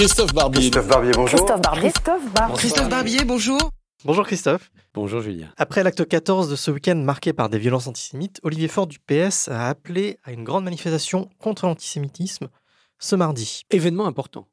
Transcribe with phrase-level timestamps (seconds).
[0.00, 0.60] Christophe Barbier.
[0.62, 1.36] Christophe Barbier, bonjour.
[1.36, 1.90] Christophe Barbier.
[1.90, 2.56] Christophe Barbier.
[2.56, 3.70] Christophe Barbier, bonjour.
[4.06, 4.70] Bonjour Christophe.
[4.94, 5.52] Bonjour Julien.
[5.58, 9.48] Après l'acte 14 de ce week-end marqué par des violences antisémites, Olivier Faure du PS
[9.48, 12.48] a appelé à une grande manifestation contre l'antisémitisme
[12.98, 13.64] ce mardi.
[13.68, 14.48] Événement important.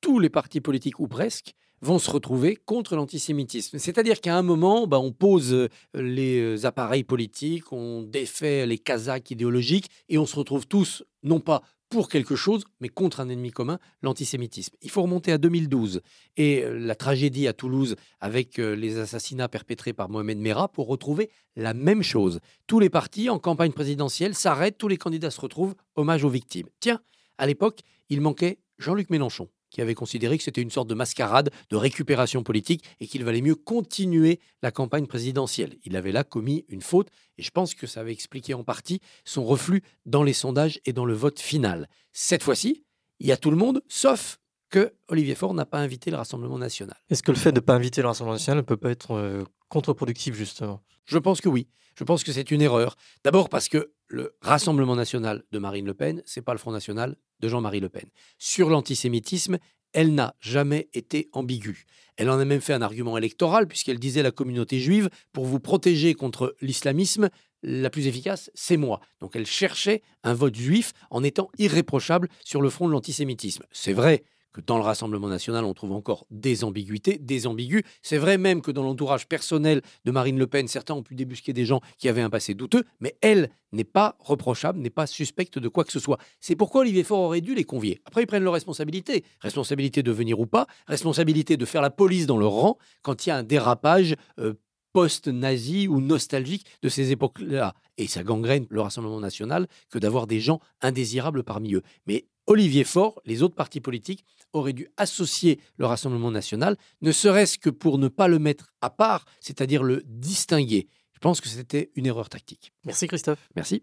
[0.00, 1.52] Tous les partis politiques, ou presque,
[1.82, 3.78] vont se retrouver contre l'antisémitisme.
[3.78, 8.78] C'est-à-dire qu'à un moment, bah, on pose euh, les euh, appareils politiques, on défait les
[8.78, 13.28] casaques idéologiques et on se retrouve tous, non pas pour quelque chose, mais contre un
[13.28, 14.76] ennemi commun, l'antisémitisme.
[14.82, 16.00] Il faut remonter à 2012
[16.36, 21.30] et euh, la tragédie à Toulouse avec les assassinats perpétrés par Mohamed Merah pour retrouver
[21.54, 22.40] la même chose.
[22.66, 26.68] Tous les partis en campagne présidentielle s'arrêtent, tous les candidats se retrouvent, hommage aux victimes.
[26.80, 27.00] Tiens,
[27.38, 31.50] à l'époque, il manquait Jean-Luc Mélenchon qui avait considéré que c'était une sorte de mascarade,
[31.68, 35.76] de récupération politique et qu'il valait mieux continuer la campagne présidentielle.
[35.84, 39.02] Il avait là commis une faute et je pense que ça avait expliqué en partie
[39.26, 41.90] son reflux dans les sondages et dans le vote final.
[42.14, 42.84] Cette fois-ci,
[43.20, 44.38] il y a tout le monde, sauf
[44.70, 46.96] que Olivier Faure n'a pas invité le Rassemblement national.
[47.10, 49.10] Est-ce que le fait de ne pas inviter le Rassemblement national ne peut pas être
[49.10, 51.68] euh, contre-productif, justement Je pense que oui.
[51.98, 52.96] Je pense que c'est une erreur.
[53.24, 57.16] D'abord parce que le Rassemblement national de Marine Le Pen, c'est pas le Front national
[57.40, 58.08] de Jean-Marie Le Pen.
[58.38, 59.58] Sur l'antisémitisme,
[59.92, 61.86] elle n'a jamais été ambiguë.
[62.16, 65.60] Elle en a même fait un argument électoral, puisqu'elle disait la communauté juive, pour vous
[65.60, 67.30] protéger contre l'islamisme,
[67.62, 69.00] la plus efficace, c'est moi.
[69.20, 73.64] Donc elle cherchait un vote juif en étant irréprochable sur le front de l'antisémitisme.
[73.72, 74.24] C'est vrai
[74.60, 77.82] dans le Rassemblement national, on trouve encore des ambiguïtés, des ambigus.
[78.02, 81.52] C'est vrai même que dans l'entourage personnel de Marine Le Pen, certains ont pu débusquer
[81.52, 85.58] des gens qui avaient un passé douteux, mais elle n'est pas reprochable, n'est pas suspecte
[85.58, 86.18] de quoi que ce soit.
[86.40, 88.00] C'est pourquoi Olivier Faure aurait dû les convier.
[88.04, 89.24] Après, ils prennent leurs responsabilités.
[89.40, 93.30] Responsabilité de venir ou pas, responsabilité de faire la police dans leur rang quand il
[93.30, 94.54] y a un dérapage euh,
[94.96, 97.74] post-nazi ou nostalgique de ces époques-là.
[97.98, 101.82] Et ça gangrène le Rassemblement national que d'avoir des gens indésirables parmi eux.
[102.06, 107.58] Mais Olivier Faure, les autres partis politiques auraient dû associer le Rassemblement national, ne serait-ce
[107.58, 110.88] que pour ne pas le mettre à part, c'est-à-dire le distinguer.
[111.12, 112.72] Je pense que c'était une erreur tactique.
[112.84, 113.48] Merci Christophe.
[113.56, 113.80] Merci.